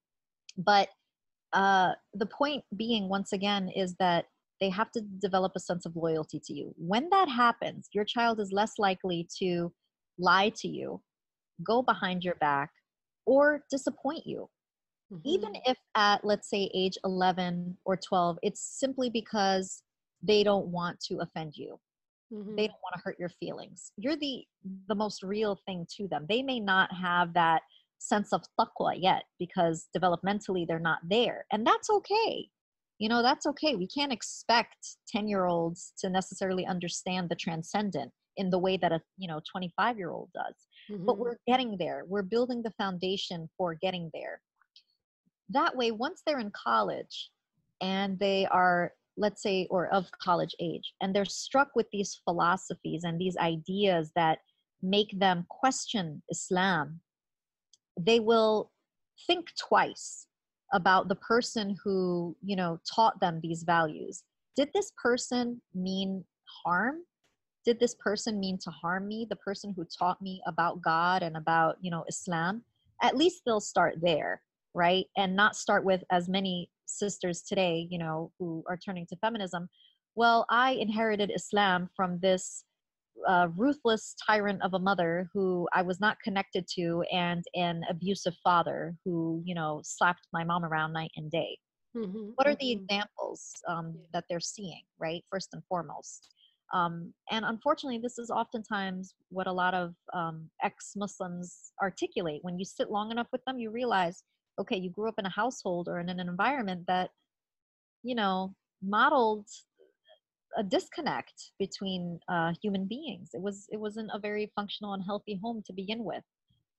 [0.59, 0.89] but
[1.53, 4.27] uh, the point being once again is that
[4.61, 8.41] they have to develop a sense of loyalty to you when that happens your child
[8.41, 9.73] is less likely to
[10.19, 11.01] lie to you
[11.65, 12.71] go behind your back
[13.27, 14.49] or disappoint you
[15.13, 15.21] mm-hmm.
[15.25, 19.83] even if at let's say age 11 or 12 it's simply because
[20.23, 21.79] they don't want to offend you
[22.33, 22.57] mm-hmm.
[22.57, 23.93] they don't want to hurt your feelings.
[23.97, 24.45] You're the
[24.89, 26.27] the most real thing to them.
[26.29, 27.63] They may not have that
[27.99, 32.49] sense of taqwa yet because developmentally they're not there and that's okay.
[32.99, 33.77] You know that's okay.
[33.77, 38.93] We can't expect 10 year olds to necessarily understand the transcendent in the way that
[38.93, 40.55] a you know 25 year old does
[40.91, 41.05] mm-hmm.
[41.05, 42.05] but we're getting there.
[42.07, 44.41] We're building the foundation for getting there.
[45.51, 47.31] That way once they're in college
[47.81, 53.05] and they are let's say, or of college age, and they're struck with these philosophies
[53.05, 54.39] and these ideas that
[54.83, 57.01] make them question Islam,
[57.99, 58.71] they will
[59.27, 60.27] think twice
[60.73, 64.25] about the person who, you know, taught them these values.
[64.57, 66.25] did this person mean
[66.65, 66.97] harm?
[67.65, 71.37] Did this person mean to harm me the person who taught me about god and
[71.37, 72.63] about you know islam?
[73.03, 74.43] At least they'll start there
[74.75, 75.07] right?
[75.17, 79.69] And not start with as many sisters today you know who are turning to feminism
[80.15, 82.65] well i inherited islam from this
[83.29, 88.37] uh, ruthless tyrant of a mother who i was not connected to and an abusive
[88.43, 91.57] father who you know slapped my mom around night and day
[91.97, 92.85] mm-hmm, what are the mm-hmm.
[92.85, 96.33] examples um, that they're seeing right first and foremost
[96.73, 102.41] um, and unfortunately, this is oftentimes what a lot of um, ex Muslims articulate.
[102.43, 104.23] When you sit long enough with them, you realize
[104.61, 107.11] okay, you grew up in a household or in an environment that,
[108.03, 109.47] you know, modeled
[110.57, 113.31] a disconnect between uh, human beings.
[113.33, 116.25] It was it wasn't a very functional and healthy home to begin with.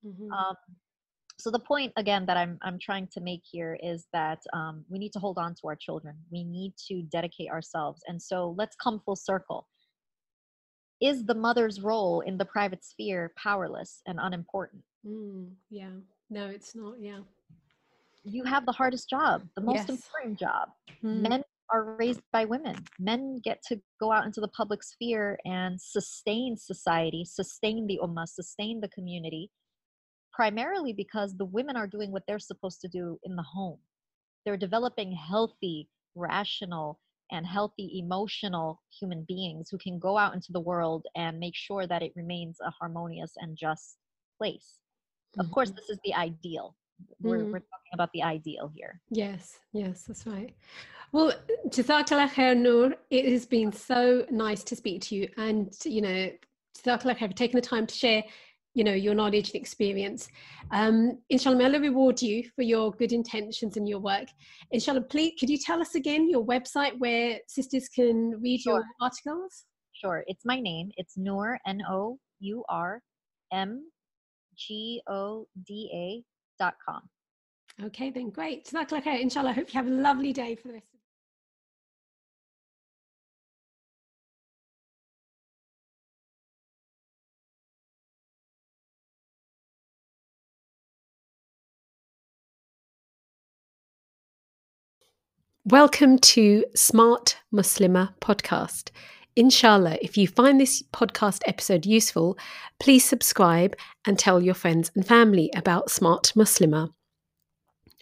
[0.06, 0.32] Mm-hmm.
[0.32, 0.56] Um,
[1.40, 5.00] so the point again that I'm I'm trying to make here is that um, we
[5.00, 6.16] need to hold on to our children.
[6.32, 9.68] We need to dedicate ourselves, and so let's come full circle
[11.04, 14.84] is the mother's role in the private sphere powerless and unimportant?
[15.06, 15.90] Mm, yeah.
[16.30, 16.96] No, it's not.
[17.00, 17.20] Yeah.
[18.24, 19.90] You have the hardest job, the most yes.
[19.90, 20.70] important job.
[21.04, 21.22] Mm.
[21.30, 22.76] Men are raised by women.
[23.00, 28.28] Men get to go out into the public sphere and sustain society, sustain the ummah,
[28.28, 29.50] sustain the community,
[30.32, 33.80] primarily because the women are doing what they're supposed to do in the home.
[34.46, 37.00] They're developing healthy, rational,
[37.32, 41.88] and healthy emotional human beings who can go out into the world and make sure
[41.88, 43.98] that it remains a harmonious and just
[44.38, 44.80] place
[45.32, 45.42] mm-hmm.
[45.42, 45.78] of course mm-hmm.
[45.78, 46.76] this is the ideal
[47.22, 47.52] we're, mm.
[47.52, 49.00] we're talking about the ideal here.
[49.10, 50.54] Yes yes that's right.
[51.12, 51.34] Well
[51.70, 56.32] jazakallah khair nour it has been so nice to speak to you and you know
[56.78, 58.24] jazakallah khair for taking the time to share
[58.74, 60.30] you know your knowledge and experience.
[60.72, 64.28] Um inshallah may allah reward you for your good intentions and your work.
[64.72, 68.74] Inshallah please could you tell us again your website where sisters can read sure.
[68.74, 69.66] your articles?
[69.94, 70.92] Sure it's my name.
[70.98, 73.02] It's noor n-o-u-r
[73.54, 75.06] m-g-o-d-a
[76.18, 76.33] dot
[76.86, 77.02] com
[77.84, 80.68] okay then great so that's okay inshallah i hope you have a lovely day for
[80.68, 80.88] the rest
[95.66, 98.92] Welcome to Smart Muslimah podcast.
[99.36, 102.38] Inshallah, if you find this podcast episode useful,
[102.80, 103.76] please subscribe
[104.06, 106.94] and tell your friends and family about Smart Muslimah.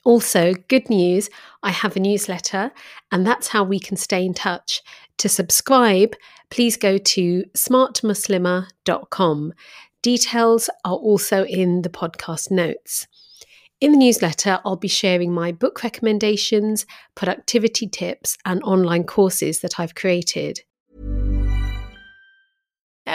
[0.03, 1.29] Also, good news
[1.63, 2.71] I have a newsletter,
[3.11, 4.81] and that's how we can stay in touch.
[5.19, 6.15] To subscribe,
[6.49, 9.53] please go to smartmuslima.com.
[10.01, 13.07] Details are also in the podcast notes.
[13.79, 19.79] In the newsletter, I'll be sharing my book recommendations, productivity tips, and online courses that
[19.79, 20.59] I've created.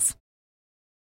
[0.00, 0.29] details.